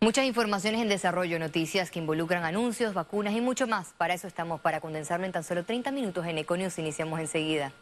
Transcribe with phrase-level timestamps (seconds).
[0.00, 3.94] Muchas informaciones en desarrollo, noticias que involucran anuncios, vacunas y mucho más.
[3.94, 6.78] Para eso estamos, para condensarlo en tan solo 30 minutos en Econius.
[6.78, 7.72] Iniciamos enseguida.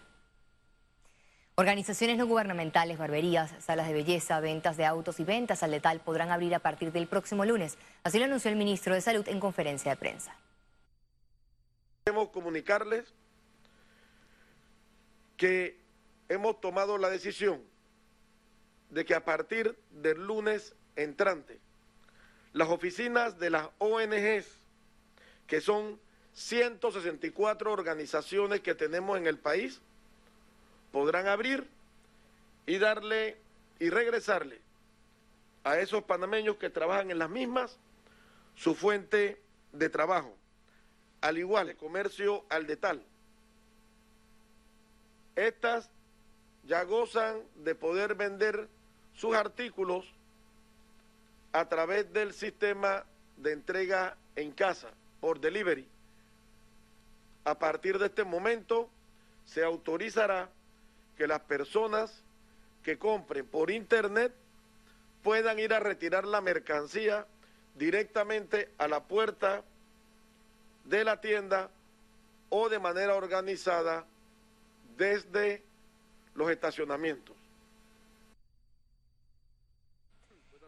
[1.56, 6.30] Organizaciones no gubernamentales, barberías, salas de belleza, ventas de autos y ventas al letal podrán
[6.30, 7.76] abrir a partir del próximo lunes.
[8.02, 10.34] Así lo anunció el ministro de Salud en conferencia de prensa.
[12.06, 13.12] Queremos comunicarles
[15.36, 15.78] que
[16.30, 17.62] hemos tomado la decisión
[18.88, 21.65] de que a partir del lunes entrante
[22.56, 24.46] las oficinas de las ONGs,
[25.46, 26.00] que son
[26.32, 29.78] 164 organizaciones que tenemos en el país,
[30.90, 31.68] podrán abrir
[32.64, 33.36] y darle
[33.78, 34.58] y regresarle
[35.64, 37.76] a esos panameños que trabajan en las mismas
[38.54, 39.38] su fuente
[39.72, 40.34] de trabajo,
[41.20, 43.02] al igual el comercio al de tal.
[45.34, 45.90] Estas
[46.64, 48.66] ya gozan de poder vender
[49.14, 50.10] sus artículos
[51.56, 53.02] a través del sistema
[53.38, 54.90] de entrega en casa
[55.20, 55.88] por delivery.
[57.44, 58.90] A partir de este momento
[59.46, 60.50] se autorizará
[61.16, 62.22] que las personas
[62.82, 64.34] que compren por internet
[65.22, 67.26] puedan ir a retirar la mercancía
[67.74, 69.62] directamente a la puerta
[70.84, 71.70] de la tienda
[72.50, 74.04] o de manera organizada
[74.98, 75.62] desde
[76.34, 77.34] los estacionamientos.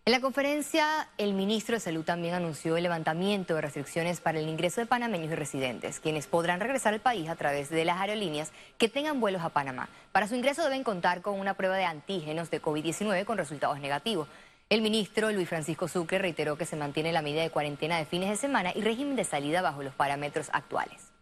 [0.09, 4.49] En la conferencia, el ministro de Salud también anunció el levantamiento de restricciones para el
[4.49, 8.51] ingreso de panameños y residentes, quienes podrán regresar al país a través de las aerolíneas
[8.79, 9.91] que tengan vuelos a Panamá.
[10.11, 14.29] Para su ingreso deben contar con una prueba de antígenos de COVID-19 con resultados negativos.
[14.71, 18.31] El ministro Luis Francisco Sucre reiteró que se mantiene la medida de cuarentena de fines
[18.31, 21.13] de semana y régimen de salida bajo los parámetros actuales.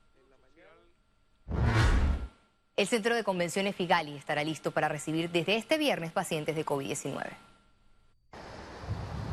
[2.77, 7.33] El Centro de Convenciones Figali estará listo para recibir desde este viernes pacientes de COVID-19.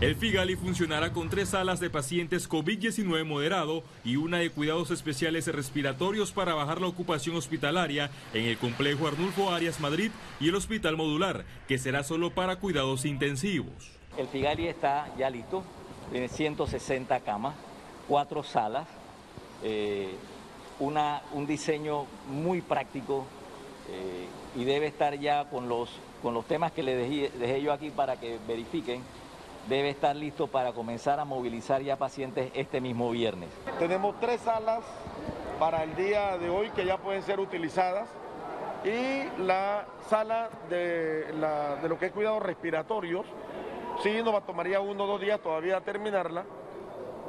[0.01, 5.47] El Figali funcionará con tres salas de pacientes COVID-19 moderado y una de cuidados especiales
[5.47, 10.97] respiratorios para bajar la ocupación hospitalaria en el complejo Arnulfo Arias Madrid y el hospital
[10.97, 13.91] modular, que será solo para cuidados intensivos.
[14.17, 15.63] El Figali está ya listo,
[16.11, 17.55] tiene 160 camas,
[18.07, 18.87] cuatro salas,
[19.63, 20.15] eh,
[20.79, 23.25] una, un diseño muy práctico
[23.89, 24.27] eh,
[24.59, 25.89] y debe estar ya con los,
[26.21, 29.01] con los temas que le dejé yo aquí para que verifiquen
[29.67, 33.49] debe estar listo para comenzar a movilizar ya pacientes este mismo viernes.
[33.79, 34.83] Tenemos tres salas
[35.59, 38.09] para el día de hoy que ya pueden ser utilizadas
[38.83, 41.33] y la sala de,
[41.87, 43.25] lo que es cuidados respiratorios,
[44.01, 46.43] sí nos tomaría uno o dos días todavía terminarla.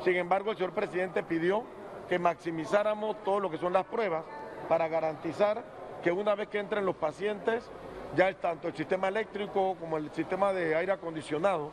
[0.03, 1.63] Sin embargo, el señor presidente pidió
[2.09, 4.25] que maximizáramos todo lo que son las pruebas
[4.69, 5.63] para garantizar
[6.03, 7.71] que una vez que entren los pacientes,
[8.17, 11.71] ya tanto el sistema eléctrico como el sistema de aire acondicionado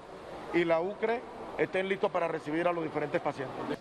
[0.53, 1.21] y la UCRE
[1.57, 3.77] estén listos para recibir a los diferentes pacientes.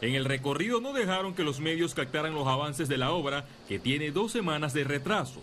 [0.00, 3.78] En el recorrido no dejaron que los medios captaran los avances de la obra, que
[3.78, 5.40] tiene dos semanas de retraso.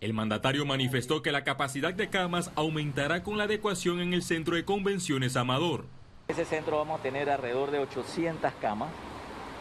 [0.00, 4.54] El mandatario manifestó que la capacidad de camas aumentará con la adecuación en el centro
[4.54, 5.86] de convenciones Amador.
[6.28, 8.90] Ese centro vamos a tener alrededor de 800 camas,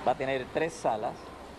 [0.07, 1.15] va a tener tres salas,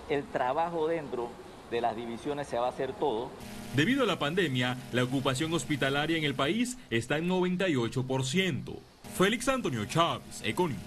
[0.08, 1.28] el trabajo dentro
[1.70, 3.30] de las divisiones se va a hacer todo.
[3.74, 8.76] Debido a la pandemia, la ocupación hospitalaria en el país está en 98%.
[9.16, 10.78] Félix Antonio Chávez, Econius.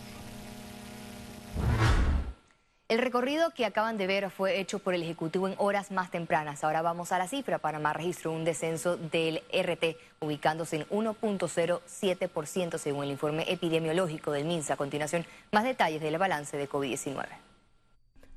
[2.91, 6.61] El recorrido que acaban de ver fue hecho por el Ejecutivo en horas más tempranas.
[6.65, 7.57] Ahora vamos a la cifra.
[7.57, 14.73] Panamá registró un descenso del RT, ubicándose en 1.07% según el informe epidemiológico del MINSA.
[14.73, 17.50] A continuación, más detalles del balance de COVID-19.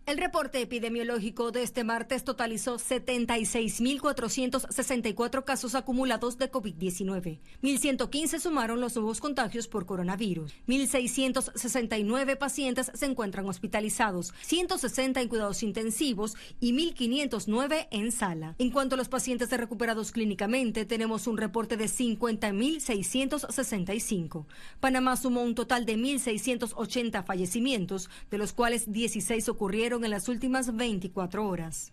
[0.06, 7.38] El reporte epidemiológico de este martes totalizó 76.464 casos acumulados de COVID-19.
[7.62, 10.52] 1.115 sumaron los nuevos contagios por coronavirus.
[10.68, 18.56] 1.669 pacientes se encuentran hospitalizados, 160 en cuidados intensivos y 1.509 en sala.
[18.58, 24.44] En cuanto a los pacientes recuperados clínicamente, tenemos un reporte de 50.665.
[24.80, 30.74] Panamá sumó un total de 1.680 fallecimientos, de los cuales 16 ocurrieron en las últimas
[30.74, 31.92] 24 horas.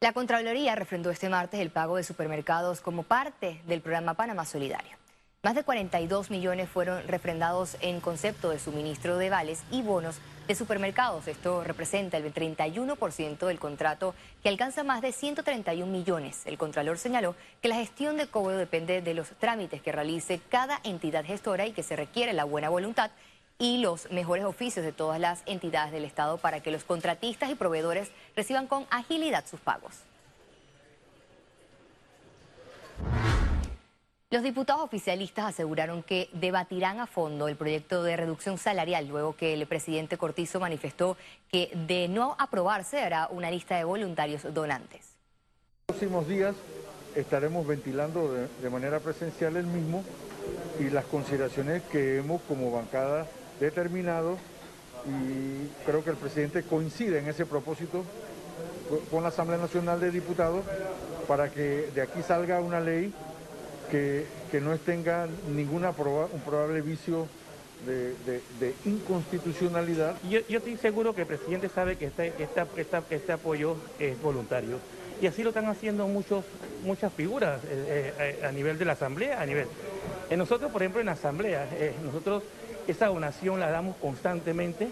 [0.00, 4.96] La Contraloría refrendó este martes el pago de supermercados como parte del programa Panamá Solidario.
[5.42, 10.16] Más de 42 millones fueron refrendados en concepto de suministro de vales y bonos
[10.48, 11.28] de supermercados.
[11.28, 16.42] Esto representa el 31% del contrato que alcanza más de 131 millones.
[16.46, 20.80] El Contralor señaló que la gestión de cobro depende de los trámites que realice cada
[20.84, 23.10] entidad gestora y que se requiere la buena voluntad
[23.58, 27.54] y los mejores oficios de todas las entidades del Estado para que los contratistas y
[27.54, 29.94] proveedores reciban con agilidad sus pagos.
[34.28, 39.54] Los diputados oficialistas aseguraron que debatirán a fondo el proyecto de reducción salarial luego que
[39.54, 41.16] el presidente Cortizo manifestó
[41.48, 45.14] que de no aprobarse hará una lista de voluntarios donantes.
[45.88, 46.56] En los próximos días
[47.14, 50.02] estaremos ventilando de, manera presencial el mismo
[50.80, 53.28] y las consideraciones que hemos como bancada
[53.60, 54.38] determinado
[55.06, 58.04] y creo que el presidente coincide en ese propósito
[59.10, 60.64] con la Asamblea Nacional de Diputados
[61.28, 63.12] para que de aquí salga una ley
[63.90, 64.26] que,
[64.60, 67.28] no tenga ninguna un probable vicio
[67.84, 70.16] de, inconstitucionalidad.
[70.28, 72.32] Yo, yo, estoy seguro que el presidente sabe que este,
[73.10, 74.78] este apoyo es voluntario.
[75.20, 76.44] Y así lo están haciendo muchos,
[76.84, 79.66] muchas figuras eh, eh, a nivel de la Asamblea, a nivel...
[80.28, 82.42] En nosotros, por ejemplo, en la Asamblea, eh, nosotros
[82.92, 84.88] esa donación la damos constantemente.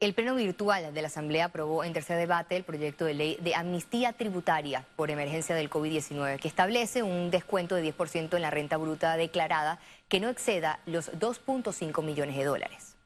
[0.00, 3.54] El Pleno Virtual de la Asamblea aprobó en tercer debate el proyecto de ley de
[3.54, 8.78] amnistía tributaria por emergencia del COVID-19, que establece un descuento de 10% en la renta
[8.78, 9.78] bruta declarada
[10.08, 12.96] que no exceda los 2.5 millones de dólares.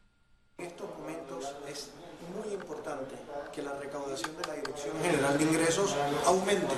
[1.74, 1.90] Es
[2.32, 3.16] muy importante
[3.52, 6.72] que la recaudación de la Dirección General de Ingresos aumente.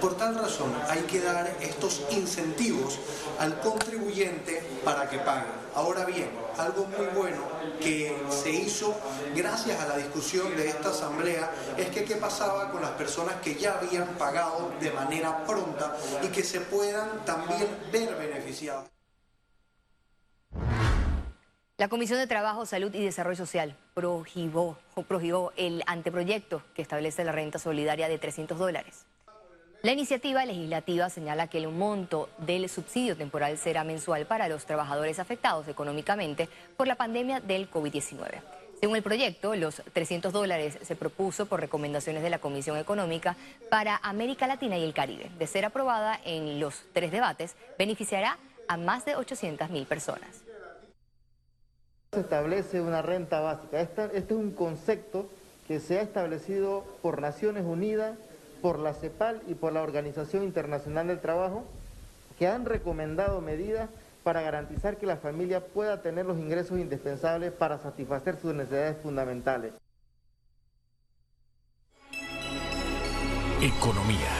[0.00, 3.00] Por tal razón, hay que dar estos incentivos
[3.40, 5.46] al contribuyente para que pague.
[5.74, 7.42] Ahora bien, algo muy bueno
[7.80, 8.94] que se hizo
[9.34, 13.56] gracias a la discusión de esta asamblea es que qué pasaba con las personas que
[13.56, 18.95] ya habían pagado de manera pronta y que se puedan también ver beneficiados.
[21.78, 27.32] La Comisión de Trabajo, Salud y Desarrollo Social prohibó, prohibó el anteproyecto que establece la
[27.32, 29.04] renta solidaria de 300 dólares.
[29.82, 35.18] La iniciativa legislativa señala que el monto del subsidio temporal será mensual para los trabajadores
[35.18, 38.40] afectados económicamente por la pandemia del COVID-19.
[38.80, 43.36] Según el proyecto, los 300 dólares se propuso por recomendaciones de la Comisión Económica
[43.68, 45.30] para América Latina y el Caribe.
[45.38, 50.45] De ser aprobada en los tres debates, beneficiará a más de 800 mil personas
[52.16, 53.78] se establece una renta básica.
[53.78, 55.28] Este, es un concepto
[55.68, 58.16] que se ha establecido por Naciones Unidas,
[58.62, 61.64] por la CEPAL y por la Organización Internacional del Trabajo,
[62.38, 63.90] que han recomendado medidas
[64.24, 69.74] para garantizar que la familia pueda tener los ingresos indispensables para satisfacer sus necesidades fundamentales.
[73.60, 74.30] Economía.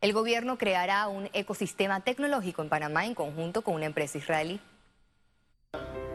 [0.00, 4.58] El gobierno creará un ecosistema tecnológico en Panamá en conjunto con una empresa israelí.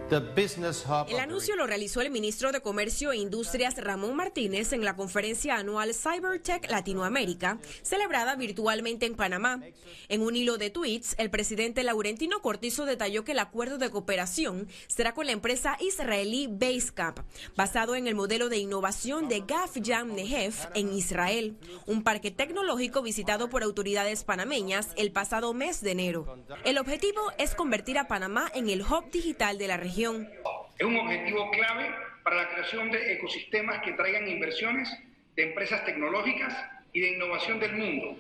[0.10, 5.58] El anuncio lo realizó el ministro de Comercio e Industrias Ramón Martínez en la conferencia
[5.58, 9.62] anual CyberTech Latinoamérica, celebrada virtualmente en Panamá.
[10.08, 14.68] En un hilo de tweets, el presidente Laurentino Cortizo detalló que el acuerdo de cooperación
[14.88, 17.20] será con la empresa israelí Basecamp,
[17.56, 23.04] basado en el modelo de innovación de Gaf Yam Nehef en Israel, un parque tecnológico
[23.04, 26.36] visitado por autoridades panameñas el pasado mes de enero.
[26.66, 30.98] El objetivo es convertir a Panamá en el hub digital de la región es un
[30.98, 31.94] objetivo clave
[32.24, 34.90] para la creación de ecosistemas que traigan inversiones
[35.36, 36.56] de empresas tecnológicas
[36.94, 38.16] y de innovación del mundo,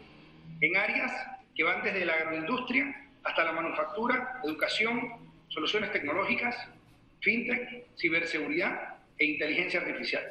[0.60, 1.12] en áreas
[1.56, 6.56] que van desde la agroindustria hasta la manufactura, educación, soluciones tecnológicas,
[7.22, 8.89] fintech, ciberseguridad
[9.19, 10.24] e inteligencia artificial.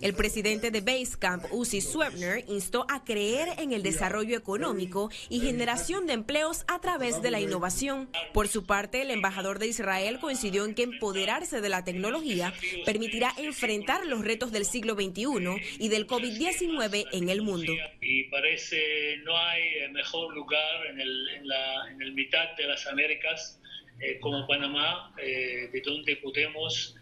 [0.00, 6.06] El presidente de Basecamp, Uzi Swebner, instó a creer en el desarrollo económico y generación
[6.08, 8.10] de empleos a través de la innovación.
[8.34, 12.52] Por su parte, el embajador de Israel coincidió en que empoderarse de la tecnología
[12.84, 17.72] permitirá enfrentar los retos del siglo XXI y del COVID-19 en el mundo.
[18.00, 22.86] Y parece no hay mejor lugar en el, en la, en el mitad de las
[22.88, 23.60] Américas
[24.00, 27.01] eh, como Panamá, eh, de donde podemos eh,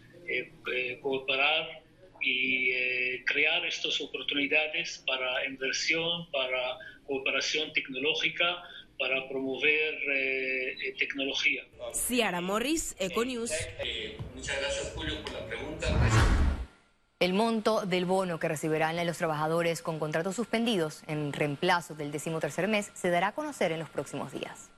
[1.01, 1.83] cooperar
[2.21, 8.63] y eh, crear estas oportunidades para inversión, para cooperación tecnológica,
[8.99, 9.95] para promover
[10.99, 11.63] tecnología.
[11.93, 13.51] Ciara Morris, Econews.
[14.35, 15.87] muchas gracias, Julio, por la pregunta.
[17.21, 22.67] El monto del bono que recibirán los trabajadores con contratos suspendidos en reemplazo del decimotercer
[22.67, 24.71] mes se dará a conocer en los próximos días.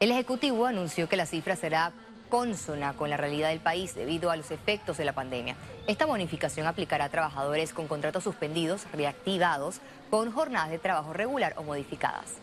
[0.00, 1.94] El Ejecutivo anunció que la cifra será
[2.30, 5.56] consona con la realidad del país debido a los efectos de la pandemia.
[5.86, 11.62] Esta bonificación aplicará a trabajadores con contratos suspendidos, reactivados, con jornadas de trabajo regular o
[11.62, 12.38] modificadas.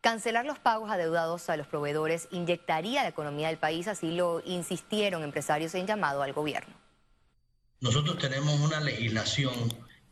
[0.00, 5.22] Cancelar los pagos adeudados a los proveedores inyectaría la economía del país, así lo insistieron
[5.22, 6.74] empresarios en llamado al gobierno.
[7.80, 9.52] Nosotros tenemos una legislación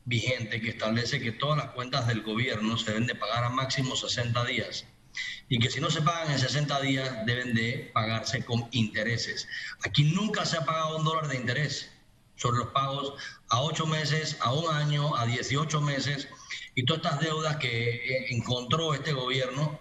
[0.05, 3.97] vigente que establece que todas las cuentas del gobierno se deben de pagar a máximo
[3.97, 4.87] 60 días
[5.49, 9.49] y que si no se pagan en 60 días deben de pagarse con intereses.
[9.85, 11.91] Aquí nunca se ha pagado un dólar de interés
[12.37, 13.15] sobre los pagos
[13.49, 16.29] a 8 meses, a un año, a 18 meses
[16.75, 19.79] y todas estas deudas que eh, encontró este gobierno.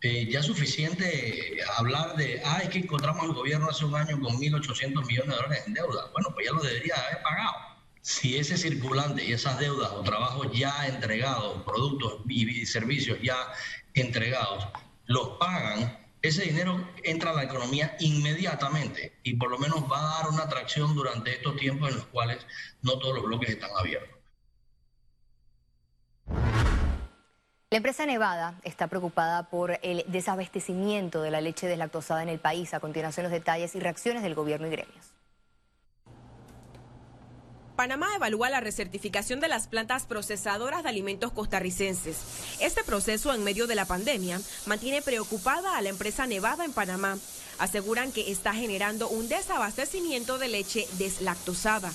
[0.00, 4.20] Eh, ya es suficiente hablar de, ah, es que encontramos al gobierno hace un año
[4.20, 6.08] con 1.800 millones de dólares en deuda.
[6.12, 7.77] Bueno, pues ya lo debería haber pagado.
[8.08, 13.36] Si ese circulante y esas deudas o trabajos ya entregados, productos y servicios ya
[13.92, 14.66] entregados,
[15.04, 20.22] los pagan, ese dinero entra a la economía inmediatamente y por lo menos va a
[20.22, 22.38] dar una atracción durante estos tiempos en los cuales
[22.80, 24.16] no todos los bloques están abiertos.
[27.70, 32.72] La empresa Nevada está preocupada por el desabastecimiento de la leche deslactosada en el país.
[32.72, 35.17] A continuación, los detalles y reacciones del gobierno y gremios.
[37.78, 42.58] Panamá evalúa la recertificación de las plantas procesadoras de alimentos costarricenses.
[42.60, 47.14] Este proceso, en medio de la pandemia, mantiene preocupada a la empresa Nevada en Panamá.
[47.60, 51.92] Aseguran que está generando un desabastecimiento de leche deslactosada.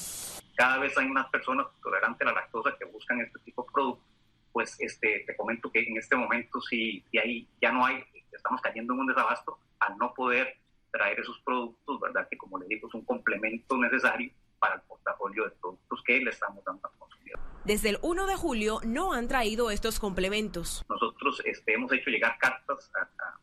[0.55, 4.05] Cada vez hay más personas tolerantes a la lactosa que buscan este tipo de productos.
[4.53, 8.93] Pues este, te comento que en este momento sí, ahí ya no hay, estamos cayendo
[8.93, 10.55] en un desabasto al no poder
[10.91, 12.25] traer esos productos, ¿verdad?
[12.31, 14.31] Que como les digo, es un complemento necesario
[14.63, 17.37] para el portafolio de productos que le estamos dando al consumidor.
[17.65, 20.85] Desde el 1 de julio no han traído estos complementos.
[20.87, 22.89] Nosotros este, hemos hecho llegar cartas,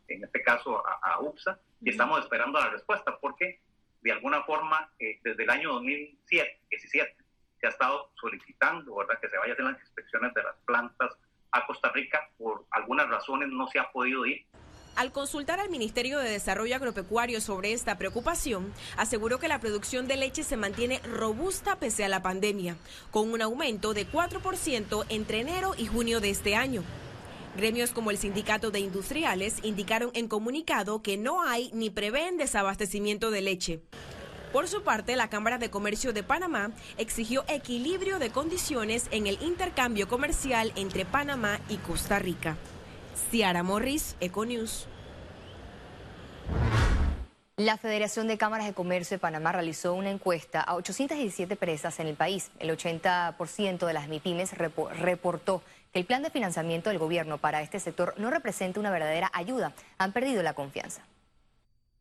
[0.08, 3.60] en este caso a, UPSA, y estamos esperando la respuesta porque
[4.00, 7.14] de alguna forma eh, desde el año 2017
[7.60, 9.20] se ha estado solicitando ¿verdad?
[9.20, 11.18] que se vayan a hacer las inspecciones de las plantas
[11.52, 12.30] a Costa Rica.
[12.38, 14.46] Por algunas razones no se ha podido ir.
[15.00, 20.18] Al consultar al Ministerio de Desarrollo Agropecuario sobre esta preocupación, aseguró que la producción de
[20.18, 22.76] leche se mantiene robusta pese a la pandemia,
[23.10, 26.84] con un aumento de 4% entre enero y junio de este año.
[27.56, 33.30] Gremios como el Sindicato de Industriales indicaron en comunicado que no hay ni prevén desabastecimiento
[33.30, 33.80] de leche.
[34.52, 39.40] Por su parte, la Cámara de Comercio de Panamá exigió equilibrio de condiciones en el
[39.40, 42.58] intercambio comercial entre Panamá y Costa Rica.
[43.30, 44.89] Ciara Morris, Econews.
[47.60, 52.06] La Federación de Cámaras de Comercio de Panamá realizó una encuesta a 817 empresas en
[52.06, 52.50] el país.
[52.58, 55.62] El 80% de las MIPIMES reportó
[55.92, 59.74] que el plan de financiamiento del gobierno para este sector no representa una verdadera ayuda.
[59.98, 61.04] Han perdido la confianza.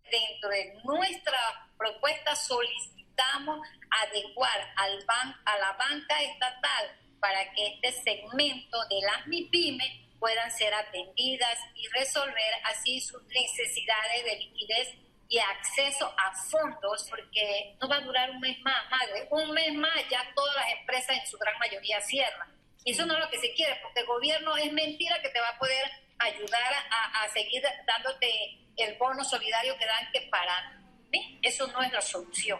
[0.10, 1.38] Dentro de nuestra
[1.78, 3.60] propuesta solicitamos
[4.08, 5.06] adecuar al
[5.44, 6.86] a la banca estatal
[7.20, 14.24] para que este segmento de las MIPIMES puedan ser atendidas y resolver así sus necesidades
[14.24, 19.28] de liquidez y acceso a fondos, porque no va a durar un mes más, madre.
[19.30, 22.50] Un mes más ya todas las empresas en su gran mayoría cierran.
[22.84, 25.40] Y eso no es lo que se quiere, porque el gobierno es mentira que te
[25.40, 30.82] va a poder ayudar a, seguir dándote el bono solidario que dan que para
[31.44, 32.60] eso no es la solución.